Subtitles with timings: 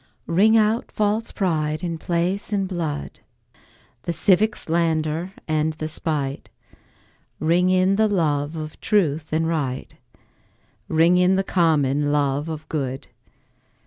[0.25, 3.19] Ring out false pride in place and blood,
[4.01, 6.49] The civic slander and the spite;
[7.39, 9.93] Ring in the love of truth and right,
[10.87, 13.09] Ring in the common love of good.